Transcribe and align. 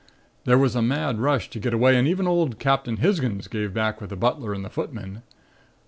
There 0.45 0.57
was 0.57 0.75
a 0.75 0.81
mad 0.81 1.19
rush 1.19 1.47
to 1.51 1.59
get 1.59 1.75
away 1.75 1.95
and 1.95 2.07
even 2.07 2.25
old 2.27 2.57
Captain 2.57 2.97
Hisgins 2.97 3.47
gave 3.47 3.71
back 3.71 4.01
with 4.01 4.09
the 4.09 4.15
butler 4.15 4.51
and 4.51 4.65
the 4.65 4.69
footmen. 4.71 5.21